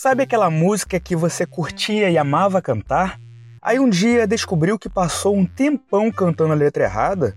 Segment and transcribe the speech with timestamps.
[0.00, 3.18] Sabe aquela música que você curtia e amava cantar?
[3.60, 7.36] Aí um dia descobriu que passou um tempão cantando a letra errada?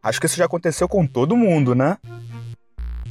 [0.00, 1.98] Acho que isso já aconteceu com todo mundo, né?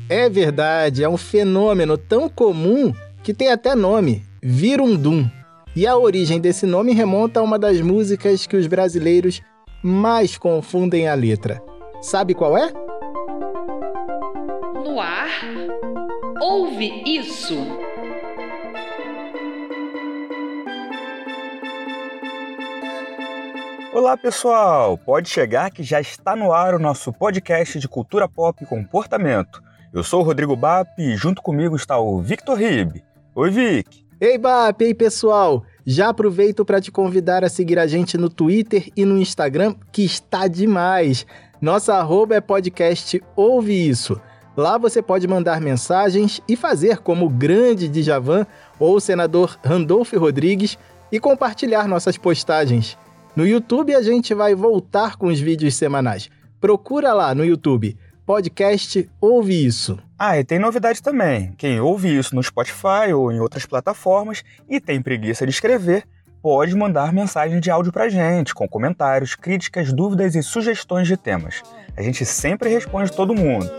[0.07, 5.30] É verdade, é um fenômeno tão comum que tem até nome, Virundum.
[5.75, 9.41] E a origem desse nome remonta a uma das músicas que os brasileiros
[9.84, 11.61] mais confundem a letra.
[12.02, 12.71] Sabe qual é?
[14.74, 15.27] No ar,
[16.39, 17.89] ouve isso.
[24.00, 28.64] Olá pessoal, pode chegar que já está no ar o nosso podcast de cultura pop
[28.64, 29.62] e comportamento.
[29.94, 33.03] Eu sou o Rodrigo Bap e junto comigo está o Victor Rib.
[33.36, 34.06] Oi Vic.
[34.22, 35.66] Ei Bap, ei pessoal.
[35.86, 40.06] Já aproveito para te convidar a seguir a gente no Twitter e no Instagram, que
[40.06, 41.25] está demais.
[41.59, 44.17] Nossa arroba é podcast Ouve Isso.
[44.56, 48.47] Lá você pode mandar mensagens e fazer como o grande Djavan
[48.80, 50.80] ou o senador Randolph Rodrigues
[51.11, 52.97] e compartilhar nossas postagens.
[53.35, 56.30] No YouTube a gente vai voltar com os vídeos semanais.
[56.59, 59.97] Procura lá no YouTube, podcast Ouve Isso.
[60.17, 61.53] Ah, e tem novidade também.
[61.57, 66.03] Quem ouve isso no Spotify ou em outras plataformas e tem preguiça de escrever,
[66.41, 71.61] pode mandar mensagem de áudio pra gente, com comentários, críticas, dúvidas e sugestões de temas.
[71.95, 73.69] A gente sempre responde todo mundo.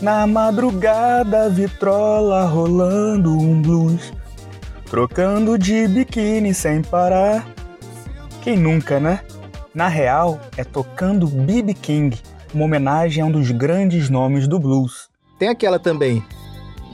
[0.00, 4.12] Na madrugada, vitrola rolando um blues,
[4.90, 7.55] trocando de biquíni sem parar.
[8.46, 9.22] Quem nunca, né?
[9.74, 11.74] Na real, é tocando B.B.
[11.74, 12.16] King,
[12.54, 15.08] uma homenagem a um dos grandes nomes do blues.
[15.36, 16.22] Tem aquela também.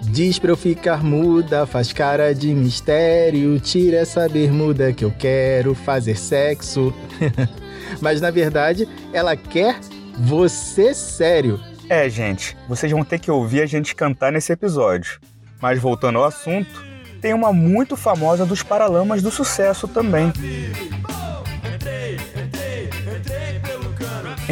[0.04, 5.74] Diz pra eu ficar muda, faz cara de mistério, tira essa bermuda que eu quero
[5.74, 6.90] fazer sexo.
[8.00, 9.78] Mas na verdade, ela quer
[10.16, 11.60] você sério.
[11.86, 15.20] É, gente, vocês vão ter que ouvir a gente cantar nesse episódio.
[15.60, 16.82] Mas voltando ao assunto,
[17.20, 20.32] tem uma muito famosa dos Paralamas do Sucesso também.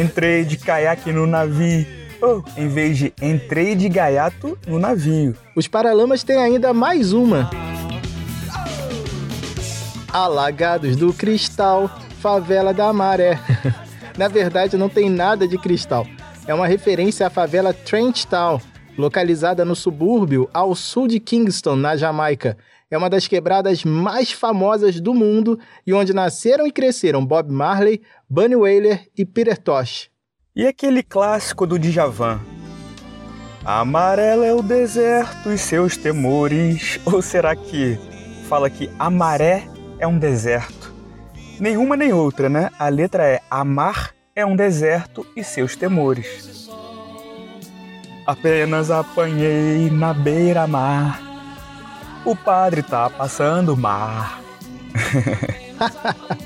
[0.01, 1.85] Entrei de caiaque no navio.
[2.23, 5.35] Oh, em vez de entrei de gaiato no navio.
[5.55, 7.51] Os Paralamas têm ainda mais uma.
[10.11, 11.87] Alagados do Cristal,
[12.19, 13.39] favela da Maré.
[14.17, 16.07] Na verdade, não tem nada de cristal.
[16.47, 18.59] É uma referência à favela Trench Town,
[18.97, 22.57] localizada no subúrbio ao sul de Kingston, na Jamaica.
[22.91, 25.57] É uma das quebradas mais famosas do mundo
[25.87, 30.09] e onde nasceram e cresceram Bob Marley, Bunny Wailer e Peter Tosh.
[30.53, 32.41] E aquele clássico do Djavan?
[33.63, 36.99] Amarelo é o deserto e seus temores.
[37.05, 37.97] Ou será que
[38.49, 39.63] fala que a maré
[39.97, 40.93] é um deserto?
[41.61, 42.71] Nenhuma nem outra, né?
[42.77, 46.69] A letra é amar é um deserto e seus temores.
[48.27, 51.30] Apenas apanhei na beira-mar.
[52.23, 54.39] O padre tá passando mar.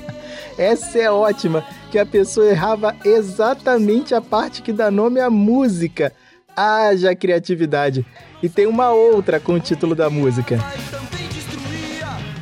[0.56, 6.14] Essa é ótima, que a pessoa errava exatamente a parte que dá nome à música.
[6.56, 8.06] Haja criatividade.
[8.42, 10.58] E tem uma outra com o título da música.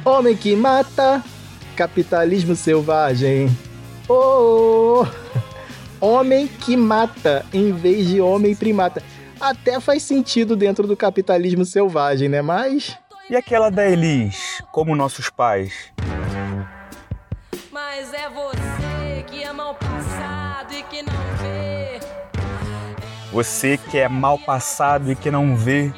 [0.05, 1.25] Homem que mata,
[1.75, 3.51] capitalismo selvagem.
[4.09, 5.05] Oh!
[6.01, 9.03] Homem que mata em vez de homem primata.
[9.41, 12.43] Até faz sentido dentro do capitalismo selvagem, né?
[12.43, 12.97] Mas.
[13.31, 15.91] E aquela da Elis, como nossos pais?
[17.73, 22.01] Mas é você que ama o passado e que não vê.
[23.33, 25.91] Você que é mal passado e que não vê.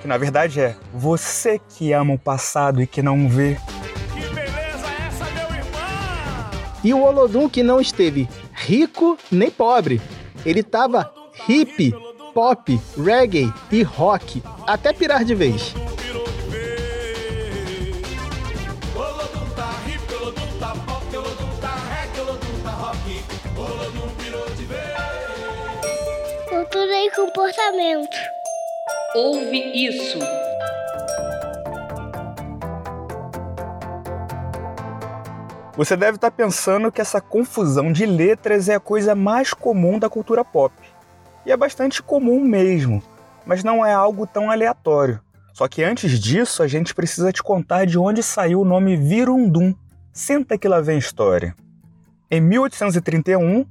[0.00, 3.58] Que na verdade é você que ama o passado e que não vê.
[4.14, 6.50] Que beleza essa, meu irmão!
[6.82, 10.00] E o Olodum que não esteve rico nem pobre.
[10.46, 11.12] Ele tava
[11.46, 11.94] hippie,
[12.32, 15.68] pop, reggae e rock, até pirar de vez.
[15.68, 16.03] Virou de vez.
[27.14, 28.16] Comportamento.
[29.14, 30.18] Ouve isso.
[35.76, 40.08] Você deve estar pensando que essa confusão de letras é a coisa mais comum da
[40.08, 40.74] cultura pop.
[41.46, 43.02] E é bastante comum mesmo,
[43.46, 45.20] mas não é algo tão aleatório.
[45.52, 49.74] Só que antes disso, a gente precisa te contar de onde saiu o nome Virundum.
[50.12, 51.54] Senta que lá vem a história.
[52.30, 53.64] Em 1831,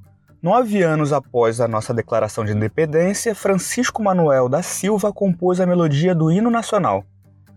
[0.44, 6.14] nove anos após a nossa declaração de independência, Francisco Manuel da Silva compôs a melodia
[6.14, 7.02] do hino nacional.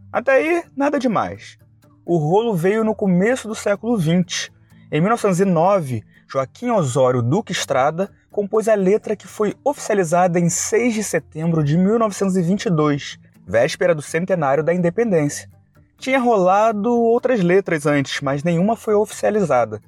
[0.09, 1.57] Até aí, nada demais.
[2.05, 4.49] O rolo veio no começo do século XX.
[4.89, 11.03] Em 1909, Joaquim Osório Duque Estrada compôs a letra que foi oficializada em 6 de
[11.03, 15.49] setembro de 1922, véspera do centenário da independência.
[15.97, 19.81] Tinha rolado outras letras antes, mas nenhuma foi oficializada.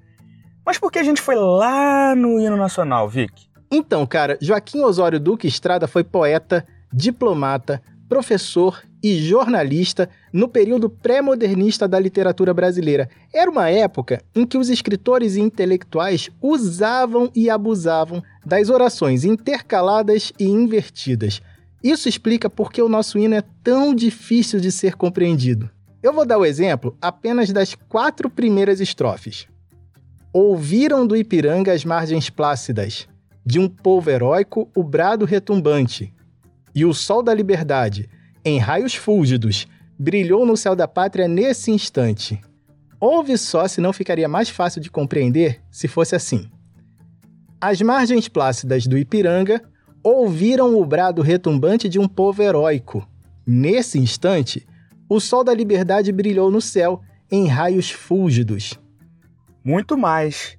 [0.69, 3.47] Mas por que a gente foi lá no hino nacional, Vic?
[3.71, 6.63] Então, cara, Joaquim Osório Duque Estrada foi poeta,
[6.93, 13.09] diplomata, professor e jornalista no período pré-modernista da literatura brasileira.
[13.33, 20.31] Era uma época em que os escritores e intelectuais usavam e abusavam das orações intercaladas
[20.37, 21.41] e invertidas.
[21.83, 25.67] Isso explica por que o nosso hino é tão difícil de ser compreendido.
[26.03, 29.47] Eu vou dar o exemplo apenas das quatro primeiras estrofes.
[30.31, 33.07] Ouviram do Ipiranga as margens plácidas,
[33.43, 36.13] de um povo heróico o brado retumbante,
[36.75, 38.07] e o sol da liberdade,
[38.45, 39.67] em raios fúlgidos,
[39.97, 42.39] brilhou no céu da pátria nesse instante.
[42.99, 46.47] Ouve só se não ficaria mais fácil de compreender se fosse assim.
[47.59, 49.63] As margens plácidas do Ipiranga
[50.03, 53.07] ouviram o brado retumbante de um povo heróico.
[53.47, 54.63] Nesse instante,
[55.09, 57.01] o sol da liberdade brilhou no céu
[57.31, 58.77] em raios fúlgidos.
[59.63, 60.57] Muito mais.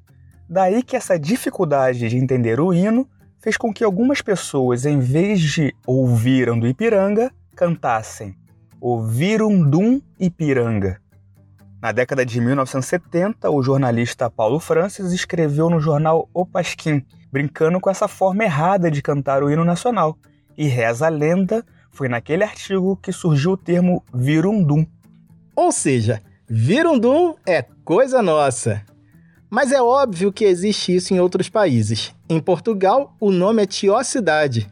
[0.49, 3.08] Daí que essa dificuldade de entender o hino
[3.38, 8.35] fez com que algumas pessoas, em vez de ouviram do Ipiranga, cantassem
[8.81, 10.99] Ouviram dum Ipiranga.
[11.82, 17.91] Na década de 1970, o jornalista Paulo Francis escreveu no jornal O Pasquim, brincando com
[17.91, 20.17] essa forma errada de cantar o hino nacional.
[20.56, 24.87] E reza a lenda, foi naquele artigo que surgiu o termo virundum.
[25.55, 28.82] Ou seja, virundum é coisa nossa.
[29.50, 32.14] Mas é óbvio que existe isso em outros países.
[32.29, 34.70] Em Portugal, o nome é tiocidade.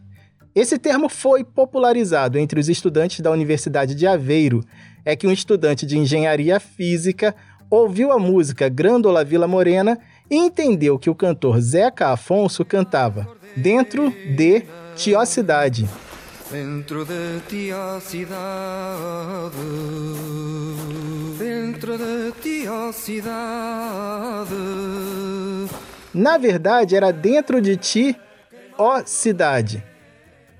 [0.54, 4.64] Esse termo foi popularizado entre os estudantes da Universidade de Aveiro.
[5.04, 7.34] É que um estudante de engenharia física
[7.68, 9.98] ouviu a música Grândola Vila Morena
[10.30, 13.26] e entendeu que o cantor Zeca Afonso cantava
[13.56, 14.62] dentro de
[14.94, 15.88] Tiocidade.
[16.50, 19.52] Dentro de ti a cidade,
[21.58, 24.54] dentro de ti a cidade.
[26.14, 28.16] Na verdade, era dentro de ti,
[28.78, 29.84] ó cidade.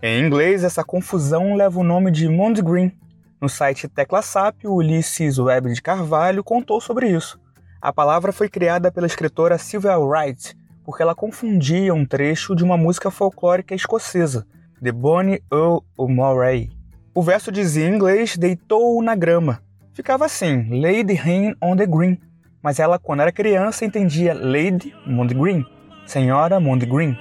[0.03, 2.93] Em inglês, essa confusão leva o nome de Mond Green.
[3.41, 7.39] No site Tecla SAP, o Ulisses Webb de Carvalho contou sobre isso.
[7.81, 12.77] A palavra foi criada pela escritora Sylvia Wright, porque ela confundia um trecho de uma
[12.77, 14.45] música folclórica escocesa,
[14.83, 16.71] The Bonnie O' O'Morey.
[17.15, 19.63] O verso dizia em inglês deitou na grama.
[19.99, 22.17] Ficava assim, Lady Rain on the Green.
[22.63, 25.67] Mas ela, quando era criança, entendia Lady Mond Green,
[26.07, 27.19] Senhora Mond Green.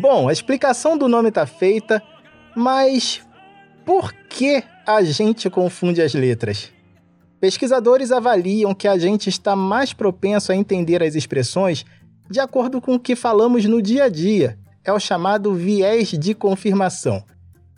[0.00, 2.00] Bom, a explicação do nome tá feita,
[2.54, 3.26] mas
[3.84, 6.70] por que a gente confunde as letras?
[7.40, 11.84] Pesquisadores avaliam que a gente está mais propenso a entender as expressões
[12.30, 14.56] de acordo com o que falamos no dia a dia.
[14.84, 17.24] É o chamado viés de confirmação.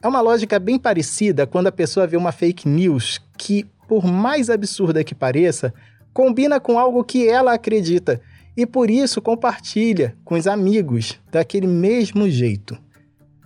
[0.02, 4.50] É uma lógica bem parecida quando a pessoa vê uma fake news que, por mais
[4.50, 5.72] absurda que pareça,
[6.12, 8.20] combina com algo que ela acredita
[8.56, 12.76] e por isso compartilha com os amigos daquele mesmo jeito.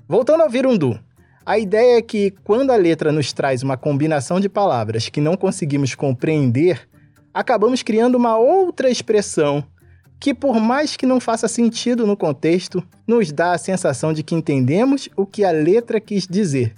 [0.08, 0.98] Voltando ao Virundu,
[1.44, 5.36] a ideia é que quando a letra nos traz uma combinação de palavras que não
[5.36, 6.88] conseguimos compreender,
[7.34, 9.62] acabamos criando uma outra expressão
[10.18, 14.34] que, por mais que não faça sentido no contexto, nos dá a sensação de que
[14.34, 16.74] entendemos o que a letra quis dizer.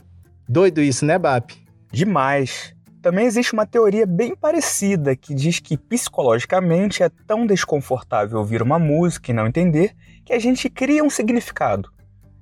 [0.49, 1.55] Doido isso, né, Bap?
[1.93, 2.75] Demais.
[3.01, 8.79] Também existe uma teoria bem parecida que diz que psicologicamente é tão desconfortável ouvir uma
[8.79, 11.91] música e não entender que a gente cria um significado.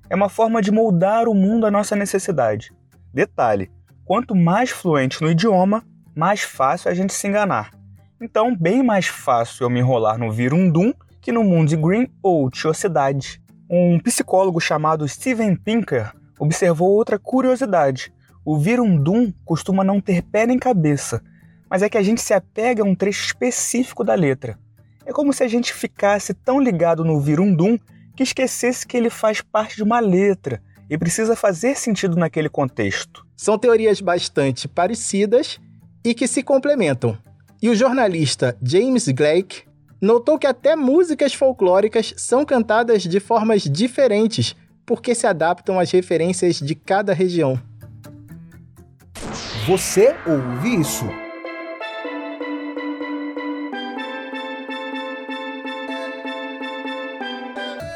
[0.08, 2.72] É uma forma de moldar o mundo à nossa necessidade.
[3.12, 3.70] Detalhe:
[4.04, 5.84] quanto mais fluente no idioma,
[6.14, 7.70] mais fácil a gente se enganar.
[8.20, 13.42] Então, bem mais fácil eu me enrolar no Virundum que no Mundi Green ou Tiocidade.
[13.68, 18.12] Um psicólogo chamado Steven Pinker observou outra curiosidade.
[18.42, 21.22] O Virundum costuma não ter pé nem cabeça,
[21.68, 24.58] mas é que a gente se apega a um trecho específico da letra.
[25.04, 27.76] É como se a gente ficasse tão ligado no Virundum
[28.14, 33.26] que esquecesse que ele faz parte de uma letra e precisa fazer sentido naquele contexto.
[33.36, 35.60] São teorias bastante parecidas
[36.02, 37.18] e que se complementam.
[37.60, 39.62] E o jornalista James Blake
[40.00, 46.60] notou que até músicas folclóricas são cantadas de formas diferentes porque se adaptam às referências
[46.60, 47.60] de cada região.
[49.66, 51.04] Você ouve isso?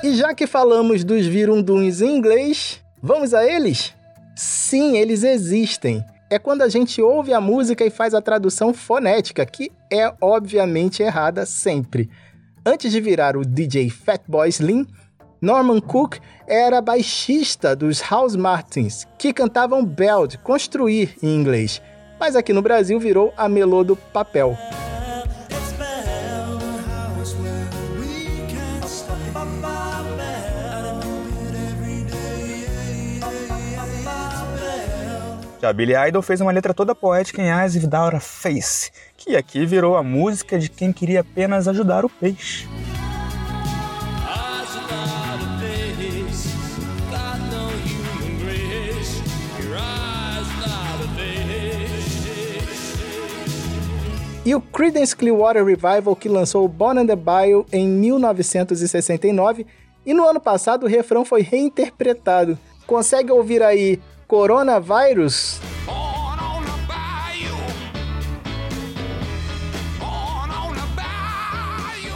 [0.03, 3.95] E já que falamos dos virunduns em inglês, vamos a eles?
[4.35, 6.05] Sim, eles existem.
[6.33, 11.03] É quando a gente ouve a música e faz a tradução fonética, que é obviamente
[11.03, 12.09] errada sempre.
[12.65, 14.87] Antes de virar o DJ Fatboy Slim,
[15.43, 21.83] Norman Cook era baixista dos House Martins, que cantavam Build, construir em inglês,
[22.21, 24.57] mas aqui no Brasil virou a melô do papel.
[35.61, 39.67] Já Billy Idol fez uma letra toda poética em Eyes Without a Face, que aqui
[39.67, 42.67] virou a música de quem queria apenas ajudar o peixe.
[54.47, 59.67] E o Creedence Clearwater Revival que lançou Born in the Bayou em 1969
[60.07, 62.59] e no ano passado o refrão foi reinterpretado.
[62.87, 64.01] Consegue ouvir aí
[64.31, 65.61] Coronavirus?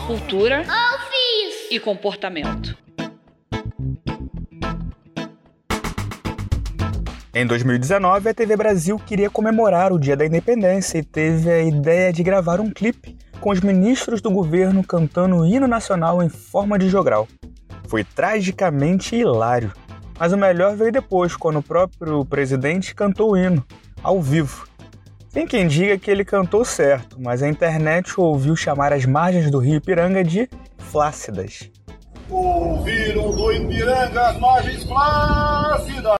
[0.06, 0.64] Cultura
[1.72, 2.78] e comportamento.
[7.34, 12.12] Em 2019, a TV Brasil queria comemorar o Dia da Independência e teve a ideia
[12.12, 16.78] de gravar um clipe com os ministros do governo cantando o hino nacional em forma
[16.78, 17.26] de jogral.
[17.88, 19.72] Foi tragicamente hilário,
[20.18, 23.64] mas o melhor veio depois, quando o próprio presidente cantou o hino,
[24.02, 24.66] ao vivo.
[25.32, 29.58] Tem quem diga que ele cantou certo, mas a internet ouviu chamar as margens do
[29.58, 31.68] rio Ipiranga de flácidas.
[32.30, 36.14] Ouviram do Ipiranga as margens flácidas.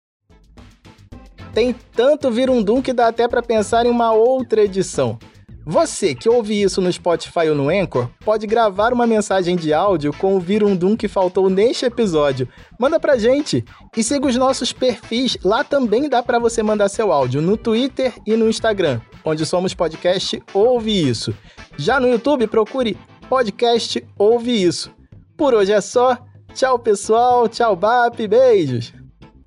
[1.53, 5.17] Tem tanto virundum que dá até para pensar em uma outra edição.
[5.65, 10.13] Você que ouve isso no Spotify ou no Anchor, pode gravar uma mensagem de áudio
[10.13, 12.47] com o virundum que faltou neste episódio.
[12.79, 13.65] Manda pra gente
[13.97, 18.13] e siga os nossos perfis, lá também dá para você mandar seu áudio no Twitter
[18.27, 21.35] e no Instagram, onde somos podcast Ouve Isso.
[21.77, 22.95] Já no YouTube, procure
[23.27, 24.91] podcast Ouve Isso.
[25.35, 26.17] Por hoje é só.
[26.53, 27.49] Tchau, pessoal.
[27.49, 28.27] Tchau, BAP.
[28.27, 28.93] Beijos.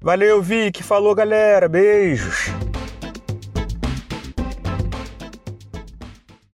[0.01, 0.83] Valeu, Vic.
[0.83, 1.69] Falou, galera.
[1.69, 2.68] Beijos.